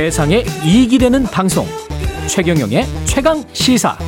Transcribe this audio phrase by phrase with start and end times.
[0.00, 1.66] 세상에 이익이 되는 방송
[2.26, 3.98] 최경영의 최강 시사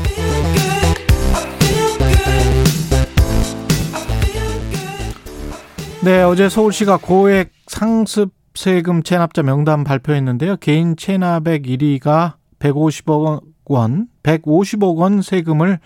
[6.03, 10.57] 네, 어제 서울시가 고액 상습 세금 체납자 명단 발표했는데요.
[10.57, 15.79] 개인 체납액 1위가 150억 원, 150억 원 세금을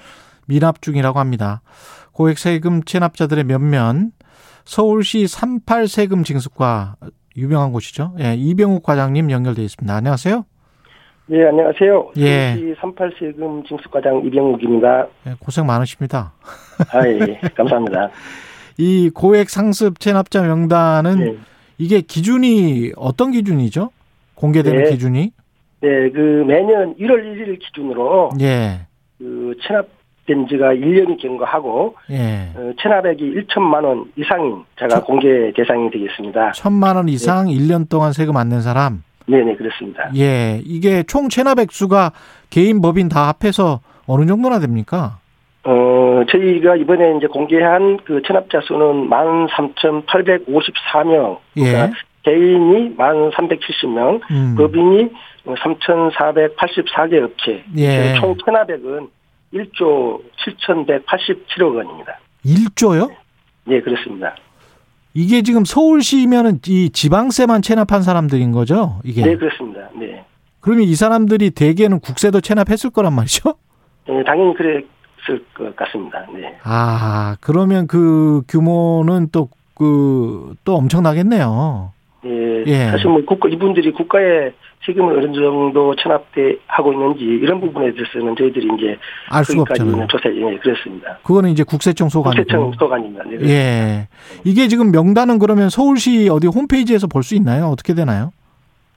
[0.46, 1.62] 미납 중이라고 합니다.
[2.12, 4.12] 고액 세금 체납자들의 면면
[4.64, 6.95] 서울시 38 세금 징수과
[7.36, 8.13] 유명한 곳이죠.
[8.21, 9.95] 예, 이병욱 과장님 연결돼 있습니다.
[9.95, 10.45] 안녕하세요.
[11.26, 12.12] 네, 안녕하세요.
[12.18, 12.54] 예.
[12.54, 15.07] 서울시 38 세금 징수과장 이병욱입니다.
[15.26, 16.32] 예, 고생 많으십니다.
[16.93, 18.11] 아, 예, 감사합니다.
[18.79, 21.36] 이 고액 상습 체납자 명단은 네.
[21.79, 23.90] 이게 기준이 어떤 기준이죠?
[24.34, 24.90] 공개되는 네.
[24.90, 25.32] 기준이?
[25.81, 28.87] 네, 그 매년 1월 1일 기준으로 예,
[29.18, 29.96] 그 체납
[30.26, 32.50] 된 지가 1년이 경과하고 예.
[32.56, 36.51] 어, 체납액이 1천만 원 이상인 제가 저- 공개 대상이 되겠습니다.
[36.53, 39.03] 천만 원 이상 1년 동안 세금 안 낸 사람.
[39.28, 40.09] 네, 네, 그렇습니다.
[40.17, 42.12] 예, 이게 총 체납액 수가
[42.51, 45.19] 개인 법인 다 합해서 어느 정도나 됩니까?
[45.64, 51.39] 어, 저희가 이번에 이제 공개한 그 체납자 수는 13,854명.
[51.58, 51.91] 예.
[52.23, 54.55] 개인이 1,370명, 음.
[54.58, 55.08] 법인이
[55.45, 57.62] 3,484개 업체.
[57.77, 58.14] 예.
[58.20, 59.08] 총 체납액은
[59.52, 60.22] 1조
[60.66, 62.19] 7,187억 원입니다.
[62.44, 63.11] 1조요?
[63.64, 64.34] 네, 그렇습니다.
[65.14, 69.00] 이게 지금 서울시면은 이 지방세만 체납한 사람들인 거죠?
[69.02, 69.22] 이게.
[69.22, 69.89] 네, 그렇습니다.
[69.98, 70.24] 네.
[70.61, 73.55] 그러면 이 사람들이 대개는 국세도 체납했을 거란 말이죠?
[74.08, 76.27] 네, 당연히 그랬을 것 같습니다.
[76.33, 76.58] 네.
[76.64, 81.92] 아, 그러면 그 규모는 또, 그, 또 엄청나겠네요.
[82.67, 82.91] 예, 예.
[82.91, 84.53] 사실 뭐 국가 이분들이 국가에
[84.84, 88.97] 세금을 어느 정도 체납돼 하고 있는지 이런 부분에 대해서는 저희들이 이제
[89.31, 90.06] 알 수가 없잖아요.
[90.08, 91.19] 조사 예, 그렇습니다.
[91.25, 92.42] 그거는 이제 국세청 소관이고.
[92.42, 93.25] 국세청 소관입니다.
[93.25, 93.48] 네.
[93.48, 94.08] 예.
[94.45, 97.67] 이게 지금 명단은 그러면 서울시 어디 홈페이지에서 볼 수 있나요?
[97.67, 98.31] 어떻게 되나요?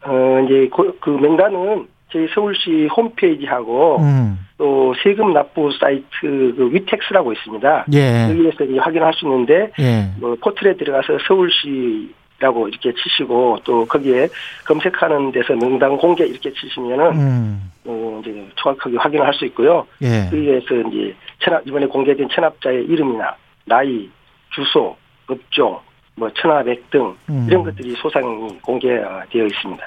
[0.06, 4.40] 어, 이제 그, 그 명단은 저희 서울시 홈페이지하고 음.
[4.58, 7.86] 또 세금 납부 사이트 그 위텍스라고 있습니다.
[7.94, 8.30] 예.
[8.30, 10.10] 여기에서 이제 확인할 수 있는데 예.
[10.20, 14.30] 뭐 포털에 들어가서 서울시 라고 이렇게 치시고 또 거기에
[14.66, 17.72] 검색하는 데서 명단 공개 이렇게 치시면은 음.
[17.86, 19.86] 어, 이제 정확하게 확인을 할 수 있고요.
[20.02, 20.26] 예.
[20.30, 23.36] 거기에서 이제 체납 이번에 공개된 체납자의 이름이나
[23.66, 24.10] 나이,
[24.54, 24.96] 주소,
[25.28, 25.80] 업종,
[26.16, 27.46] 뭐 체납액 등 음.
[27.50, 29.86] 이런 것들이 소상히 공개되어 있습니다.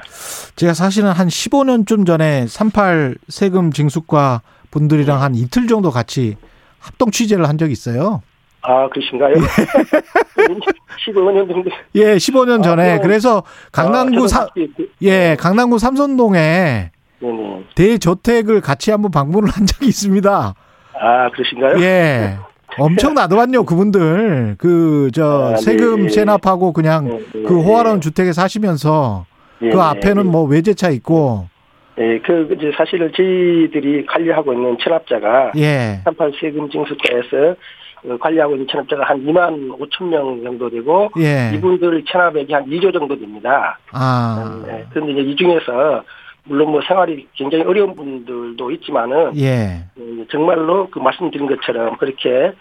[0.57, 6.37] 제가 사실은 한 15년쯤 전에 38 세금 징수과 분들이랑 한 이틀 정도 같이
[6.81, 8.23] 합동 취재를 한 적이 있어요.
[8.63, 9.35] 아 그러신가요?
[11.07, 11.71] 15년 정도.
[11.97, 12.83] 예, 15년 전에.
[12.83, 13.43] 아, 그럼- 그래서
[13.73, 14.49] 강남구 아, 사,
[15.03, 16.91] 예, 강남구 삼선동에
[17.21, 17.65] 네네.
[17.75, 20.55] 대저택을 같이 한번 방문을 한 적이 있습니다.
[20.95, 21.81] 아 그러신가요?
[21.83, 22.37] 예.
[22.79, 24.55] 엄청 나더만요, 그분들.
[24.59, 26.09] 그, 저, 아, 세금 네.
[26.09, 28.01] 체납하고 그냥 네, 네, 그 호화로운 네.
[28.01, 29.27] 주택에 사시면서
[29.61, 30.31] 네, 그 네, 앞에는 네.
[30.31, 31.49] 뭐 외제차 있고,
[31.97, 36.01] 네, 그 이제 사실은 저희들이 관리하고 있는 체납자가 예.
[36.05, 37.57] 38 세금 징수과에서 어,
[38.21, 41.53] 관리하고 있는 체납자가 한 2만 5천 명 정도 되고 예.
[41.55, 43.79] 이분들 체납액이 한 2조 정도 됩니다.
[43.93, 44.63] 아.
[44.67, 46.03] 네, 그런데 이제 이 중에서
[46.45, 49.85] 물론 뭐 생활이 굉장히 어려운 분들도 있지만은 예.
[49.97, 52.53] 어, 정말로 그 말씀드린 것처럼 그렇게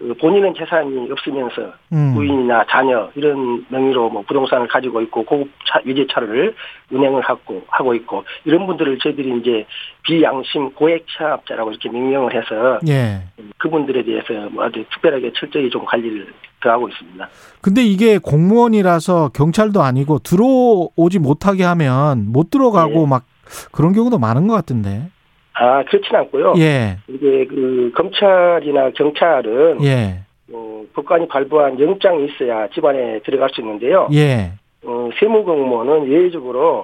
[0.00, 2.14] 그 본인은 재산이 없으면서 음.
[2.14, 6.54] 부인이나 자녀 이런 명의로 뭐 부동산을 가지고 있고 고급차 위제차를
[6.90, 9.66] 운행을 하고 하고 있고 이런 분들을 저희들이 이제
[10.04, 13.24] 비양심 고액 체납자라고 이렇게 명명을 해서 예.
[13.58, 16.32] 그분들에 대해서 뭐 아주 특별하게 철저히 좀 관리를
[16.62, 17.28] 더하고 있습니다.
[17.60, 23.06] 근데 이게 공무원이라서 경찰도 아니고 들어오지 못하게 하면 못 들어가고 네.
[23.06, 23.24] 막
[23.70, 25.10] 그런 경우도 많은 것 같은데.
[25.60, 26.54] 아 그렇진 않고요.
[26.56, 26.96] 예.
[27.06, 30.20] 이게 그 검찰이나 경찰은 예.
[30.50, 34.08] 어, 법관이 발부한 영장이 있어야 집안에 들어갈 수 있는데요.
[34.14, 34.52] 예.
[34.84, 36.82] 어, 세무공무원은 예외적으로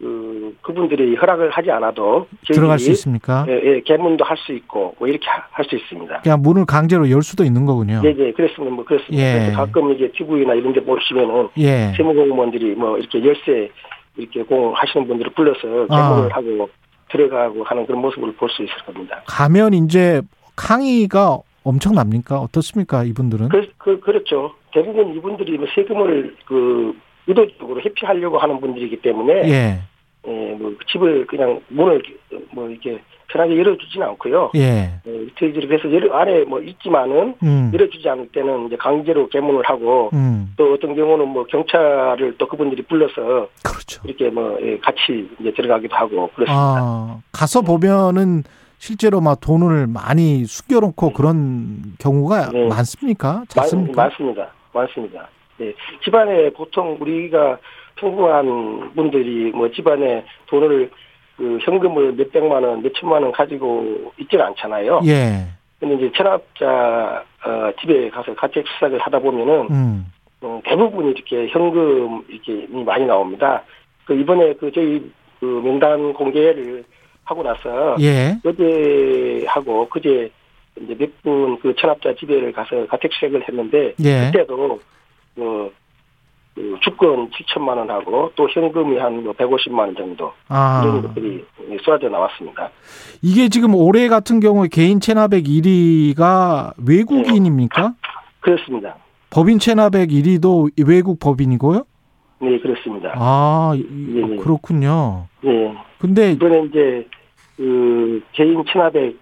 [0.00, 3.44] 그 그분들이 허락을 하지 않아도 들어갈 수 있습니까?
[3.48, 6.20] 예, 예, 개문도 할 수 있고 뭐 이렇게 할 수 있습니다.
[6.22, 8.00] 그냥 문을 강제로 열 수도 있는 거군요.
[8.02, 9.48] 네, 네, 그랬으면 뭐 그렇습니다.
[9.48, 9.52] 예.
[9.52, 11.92] 가끔 이제 TV나 이런 데 보시면은 예.
[11.96, 13.70] 세무공무원들이 뭐 이렇게 열쇠
[14.16, 16.28] 이렇게 공하시는 분들을 불러서 개문을 아.
[16.32, 16.68] 하고
[17.10, 19.22] 들어가고 하는 그런 모습을 볼 수 있을 겁니다.
[19.26, 20.22] 가면 이제
[20.56, 22.40] 항의가 엄청납니까?
[22.40, 23.04] 어떻습니까?
[23.04, 23.48] 이분들은?
[23.50, 24.54] 그, 그, 그렇죠.
[24.72, 26.94] 대부분 이분들이 뭐 세금을 그
[27.26, 29.78] 의도적으로 회피하려고 하는 분들이기 때문에 예.
[30.58, 32.02] 예, 뭐 집을 그냥 문을
[32.50, 34.52] 뭐 이렇게 편하게 열어주지는 않고요.
[34.56, 34.90] 예.
[35.06, 37.70] 예, 저희들이 그래서 열 안에 뭐 있지만은 음.
[37.72, 40.54] 열어주지 않을 때는 이제 강제로 개문을 하고 음.
[40.56, 44.02] 또 어떤 경우는 뭐 경찰을 또 그분들이 불러서 그렇죠.
[44.04, 46.54] 이렇게 뭐 예, 같이 이제 들어가기도 하고 그렇습니다.
[46.54, 48.44] 아, 가서 보면은
[48.78, 52.68] 실제로 막 돈을 많이 숨겨놓고 그런 경우가 네.
[52.68, 53.32] 많습니까?
[53.34, 54.02] 많, 잦습니까?
[54.02, 54.52] 많습니다.
[54.72, 55.28] 많습니다.
[55.60, 55.74] 예,
[56.04, 57.58] 집안에 보통 우리가
[58.00, 60.90] 평범한 분들이 뭐 집안에 돈을
[61.36, 65.00] 그 현금을 몇 백만 원, 몇 천만 원 가지고 있지는 않잖아요.
[65.06, 65.46] 예.
[65.78, 70.12] 근데 이제 체납자 어, 집에 가서 가택 수색을 하다 보면은 음.
[70.40, 73.62] 어, 대부분이 이렇게 현금 이렇게 많이 나옵니다.
[74.04, 75.00] 그 이번에 그 저희
[75.38, 76.84] 그 명단 공개를
[77.24, 78.36] 하고 나서 예.
[78.44, 80.30] 어제 하고 그제
[80.80, 84.26] 이제 몇 분 그 체납자 집에를 가서 가택 수색을 했는데 예.
[84.32, 84.80] 그때도 그,
[85.36, 85.72] 그
[86.82, 90.82] 주권 7천만 원하고 또 현금이 한뭐 150만 원 정도 아.
[90.84, 91.44] 이런 것들이
[91.82, 92.70] 쏟아져 나왔습니다.
[93.22, 97.94] 이게 지금 올해 같은 경우에 개인 체납액 1위가 외국인입니까?
[98.40, 98.96] 그렇습니다.
[99.30, 101.84] 법인 체납액 1위도 외국 법인이고요?
[102.40, 103.12] 네, 그렇습니다.
[103.16, 104.36] 아, 예.
[104.36, 105.26] 그렇군요.
[105.40, 105.74] 네.
[105.98, 107.06] 근데 이번에 이제
[107.56, 109.16] 그 개인 체납액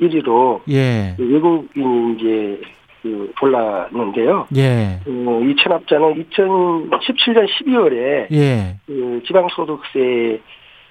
[0.00, 1.16] 1위로 예.
[1.18, 2.60] 외국인이 이제
[3.04, 4.46] 그 올랐는데요.
[4.56, 4.98] 예.
[5.06, 8.76] 어, 이 체납자는 2017년 12월에 예.
[8.86, 10.40] 그 지방소득세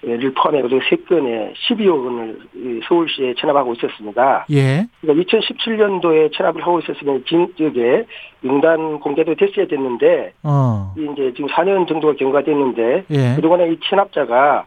[0.05, 4.45] 를 포함해서 세 건에 12억 원을 이 서울시에 체납하고 있었습니다.
[4.51, 4.85] 예.
[4.99, 8.05] 그러니까 2017년도에 체납을 하고 있었으면 진 지역에
[8.41, 10.93] 명단 공개도 됐어야 됐는데 어.
[10.97, 13.35] 이 이제 지금 4년 정도가 경과가 됐는데 예.
[13.37, 14.65] 그동안에 이 체납자가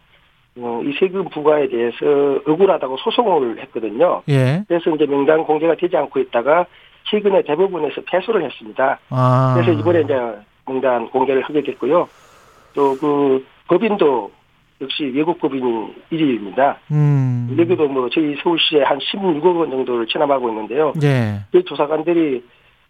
[0.58, 4.22] 어, 이 세금 부과에 대해서 억울하다고 소송을 했거든요.
[4.30, 4.64] 예.
[4.66, 6.64] 그래서 이제 명단 공개가 되지 않고 있다가
[7.10, 8.98] 최근에 대법원에서 패소를 했습니다.
[9.10, 9.54] 아.
[9.54, 10.14] 그래서 이번에 이제
[10.66, 12.08] 명단 공개를 하게 됐고요.
[12.74, 14.30] 또 그 법인도
[14.80, 16.76] 역시 외국 법인이 1위입니다.
[16.92, 17.56] 음.
[17.58, 20.92] 여기도 뭐 저희 서울시에 한 16억 원 정도를 체납하고 있는데요.
[21.02, 21.40] 예.
[21.50, 22.44] 그 조사관들이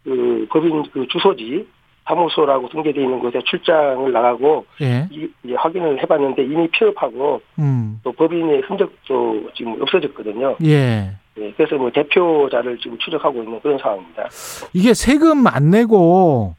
[0.04, 1.66] 그 법인 그 주소지
[2.04, 5.08] 사무소라고 등재되어 있는 곳에 출장을 나가고 예.
[5.10, 8.00] 이, 확인을 해봤는데 이미 폐업하고 음.
[8.02, 10.56] 또 법인의 흔적도 지금 없어졌거든요.
[10.64, 11.12] 예.
[11.38, 14.28] 예, 그래서 뭐 대표자를 지금 추적하고 있는 그런 상황입니다.
[14.72, 16.54] 이게 세금 안 내고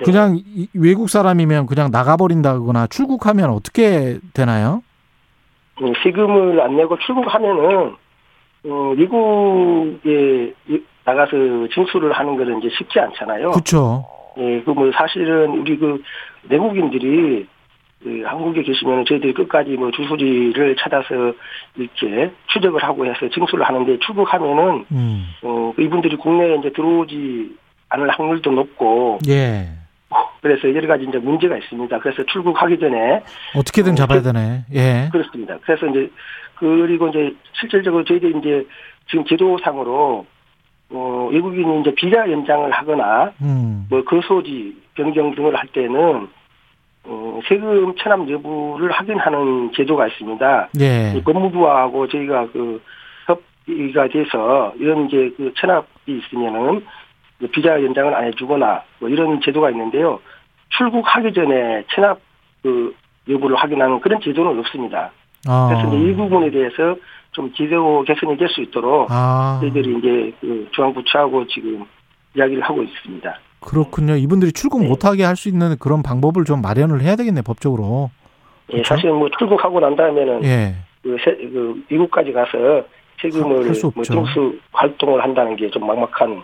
[0.00, 0.04] 네.
[0.06, 4.82] 그냥 이- 외국 사람이면 그냥 나가버린다거나 출국하면 어떻게 되나요?
[5.82, 7.94] 음, 세금을 안 내고 출국하면은
[8.64, 11.30] 어, 미국에 이- 나가서
[11.74, 13.50] 진술을 하는 것은 이제 쉽지 않잖아요.
[13.50, 14.06] 그렇죠.
[14.38, 16.00] 예, 그 뭐 사실은 우리 그
[16.48, 17.46] 내국인들이
[18.02, 21.32] 그 한국에 계시면 저희들이 끝까지 뭐 주소지를 찾아서
[21.76, 25.26] 이렇게 추적을 하고 해서 진술을 하는데 출국하면은 음.
[25.42, 27.56] 어, 그 이분들이 국내에 이제 들어오지
[27.90, 29.68] 않을 확률도 높고 예.
[30.40, 31.98] 그래서 여러 가지 이제 문제가 있습니다.
[32.00, 33.22] 그래서 출국하기 전에
[33.56, 34.64] 어떻게든 어, 잡아야 그- 되네.
[34.74, 35.08] 예.
[35.12, 35.56] 그렇습니다.
[35.62, 36.10] 그래서 이제
[36.56, 38.66] 그리고 이제 실질적으로 저희들이 이제
[39.08, 40.26] 지금 제도상으로
[40.90, 43.86] 어, 외국인이 이제 비자 연장을 하거나 음.
[43.88, 46.28] 뭐 거소지 변경 등을 할 때는 어,
[47.48, 50.68] 세금 체납 여부를 확인하는 제도가 있습니다.
[50.80, 51.14] 예.
[51.16, 52.80] 이 법무부하고 저희가 그
[53.26, 56.84] 협의가 돼서 이런 이제 그 체납이 있으면은
[57.38, 60.20] 그 비자 연장을 안 해주거나 뭐 이런 제도가 있는데요.
[60.70, 62.20] 출국하기 전에 체납
[62.62, 62.94] 그
[63.28, 65.10] 여부를 확인하는 그런 제도는 없습니다.
[65.48, 65.68] 아.
[65.68, 66.96] 그래서 이 부분에 대해서
[67.32, 69.58] 좀 제도 개선이 될 수 있도록 아.
[69.60, 71.84] 저희들이 이제 그 중앙부처하고 지금
[72.36, 73.38] 이야기를 하고 있습니다.
[73.62, 74.16] 그렇군요.
[74.16, 74.88] 이분들이 출국 네.
[74.88, 78.10] 못하게 할 수 있는 그런 방법을 좀 마련을 해야 되겠네 법적으로.
[78.70, 78.94] 예, 그렇죠?
[78.94, 80.74] 사실 뭐 출국하고 난 다음에는 예.
[81.02, 82.84] 그, 세, 그 미국까지 가서
[83.20, 84.04] 세금을 할수 뭐.
[84.04, 86.42] 정수 활동을 한다는 게 좀 막막한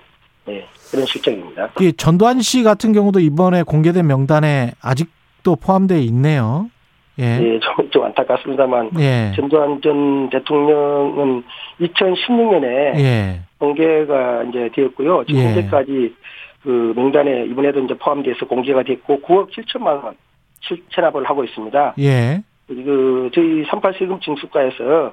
[0.49, 1.69] 예, 그런 실정입니다.
[1.81, 6.71] 이 전두환 씨 같은 경우도 이번에 공개된 명단에 아직도 포함되어 있네요.
[7.19, 7.25] 예.
[7.43, 9.33] 예, 좀, 좀 안타깝습니다만 예.
[9.37, 11.43] 전두환 전 대통령은
[11.81, 12.65] 2016년에
[12.99, 13.41] 예.
[13.59, 15.25] 공개가 이제 되었고요.
[15.27, 15.47] 지금 예.
[15.49, 16.15] 현재까지
[16.63, 20.15] 그 명단에 이번에도 이제 포함돼서 공개가 됐고 9억 7천만 원
[20.61, 21.95] 실- 체납을 하고 있습니다.
[22.01, 22.43] 예.
[22.67, 25.13] 그 저희 38 세금 징수과에서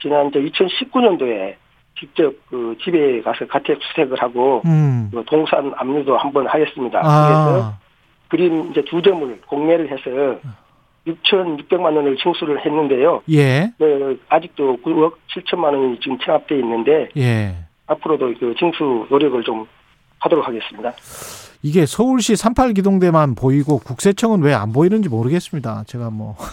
[0.00, 1.54] 지난 2019년도에
[1.98, 5.10] 직접 그 집에 가서 가택 수색을 하고 음.
[5.12, 7.00] 그 동산 압류도 한번 하였습니다.
[7.00, 7.78] 그래서 아.
[8.28, 10.38] 그림 이제 두 점을 공매를 해서
[11.06, 13.22] 6,600만 원을 징수를 했는데요.
[13.30, 13.70] 예.
[13.78, 17.54] 그 아직도 9억 7천만 원이 지금 체납돼 있는데 예.
[17.86, 19.66] 앞으로도 그 징수 노력을 좀
[20.24, 20.92] 하도록 하겠습니다.
[21.62, 25.84] 이게 서울시 38기동대만 보이고 국세청은 왜 안 보이는지 모르겠습니다.
[25.86, 26.36] 제가 뭐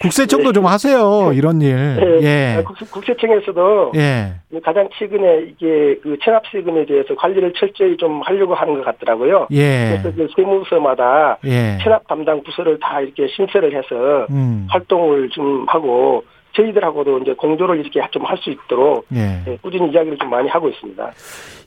[0.00, 1.32] 국세청도 좀 하세요.
[1.32, 2.20] 이런 일.
[2.22, 2.62] 예.
[2.64, 4.34] 국- 국세청에서도 예.
[4.64, 9.48] 가장 최근에 이게 그 체납 세금에 대해서 관리를 철저히 좀 하려고 하는 것 같더라고요.
[9.50, 9.98] 예.
[10.00, 11.78] 그래서 그 세무서마다 예.
[11.82, 14.66] 체납 담당 부서를 다 이렇게 신설을 해서 음.
[14.70, 19.42] 활동을 좀 하고 저희들하고도 이제 공조를 이렇게 좀 할 수 있도록 예.
[19.46, 21.12] 예, 꾸준히 이야기를 좀 많이 하고 있습니다.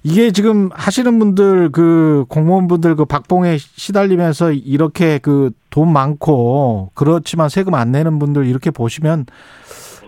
[0.04, 7.74] 이게 지금 하시는 분들 그 공무원분들 그 박봉에 시달리면서 이렇게 그 돈 많고 그렇지만 세금
[7.74, 9.26] 안 내는 분들 이렇게 보시면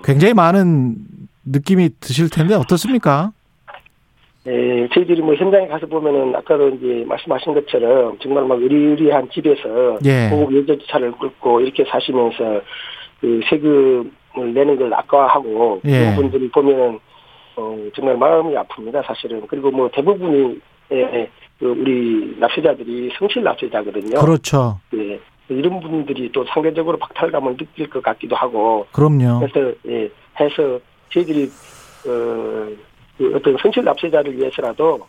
[0.04, 0.96] 굉장히 많은
[1.46, 3.32] 느낌이 드실 텐데 어떻습니까?
[4.46, 10.28] 에, 저희들이 뭐 현장에 가서 보면은 아까도 이제 말씀하신 것처럼 정말 막 의리의리한 집에서 예.
[10.30, 12.62] 고급 외제차를 끌고 이렇게 사시면서
[13.22, 16.00] 그 세금을 내는 걸 아까워하고 예.
[16.00, 17.00] 그런 분들이 보면은
[17.56, 20.60] 어, 정말 마음이 아픕니다 사실은 그리고 뭐 대부분이
[20.92, 24.20] 예, 그 우리 납세자들이 성실 납세자거든요.
[24.20, 24.80] 그렇죠.
[24.96, 25.20] 예.
[25.50, 29.40] 이런 분들이 또 상대적으로 박탈감을 느낄 것 같기도 하고 그럼요.
[29.40, 30.10] 그래서 예,
[30.40, 30.80] 해서
[31.12, 31.46] 저희들이
[32.08, 32.68] 어,
[33.18, 35.00] 그 어떤 성실 납세자를 위해서라도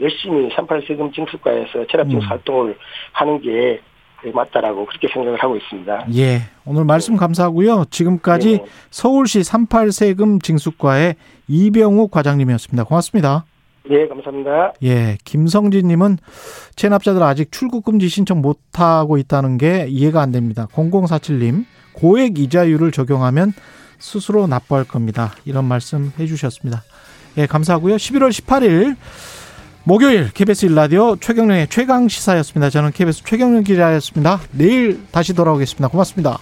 [0.00, 2.30] 열심히 38 세금 징수과에서 체납징수 음.
[2.30, 2.76] 활동을
[3.12, 3.80] 하는 게
[4.30, 6.06] 맞다라고 그렇게 생각을 하고 있습니다.
[6.16, 6.42] 예.
[6.64, 7.86] 오늘 말씀 감사하고요.
[7.90, 8.64] 지금까지 네.
[8.90, 11.16] 서울시 38 세금 징수과의
[11.48, 12.84] 이병욱 과장님이었습니다.
[12.84, 13.44] 고맙습니다.
[13.90, 14.74] 예, 감사합니다.
[14.84, 16.18] 예, 김성진 님은
[16.76, 20.68] 체납자들 아직 출국 금지 신청 못 하고 있다는 게 이해가 안 됩니다.
[20.72, 21.64] 0047님,
[21.94, 23.52] 고액 이자율을 적용하면
[23.98, 25.32] 스스로 납부할 겁니다.
[25.44, 26.82] 이런 말씀 해 주셨습니다.
[27.38, 27.96] 예, 감사하고요.
[27.96, 28.96] 11월 18일
[29.84, 32.70] 목요일 KBS 1라디오 최경령의 최강 시사였습니다.
[32.70, 34.40] 저는 KBS 최경령 기자였습니다.
[34.52, 35.88] 내일 다시 돌아오겠습니다.
[35.88, 36.38] 고맙습니다.